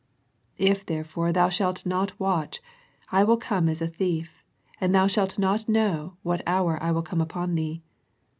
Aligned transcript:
If 0.57 0.83
therefore 0.83 1.31
thou 1.31 1.49
shalt 1.49 1.85
not 1.85 2.19
watch, 2.19 2.59
I 3.11 3.23
will 3.23 3.37
come 3.37 3.69
as 3.69 3.83
a 3.83 3.87
thief, 3.87 4.43
and 4.79 4.95
thou 4.95 5.05
shalt 5.05 5.37
not 5.37 5.69
know 5.69 6.17
what 6.23 6.41
hour 6.47 6.81
I 6.81 6.91
will 6.91 7.03
come 7.03 7.21
upon 7.21 7.53
thee." 7.53 7.83